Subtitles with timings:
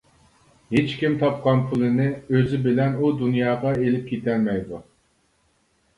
[0.75, 4.85] ھېچكىم تاپقان پۇلىنى ئۆزى بىلەن ئۇ دۇنياغا ئېلىپ كېتەلمەيدۇ.